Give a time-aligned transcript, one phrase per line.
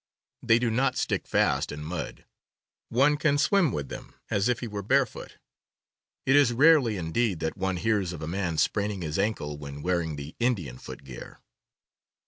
[0.41, 2.25] They do not stick fast in mud.
[2.89, 5.37] One can swim with them as if he were barefoot.
[6.25, 10.15] It is rarely indeed that one hears of a man spraining his ankle when wearing
[10.15, 11.37] the Indian footgear.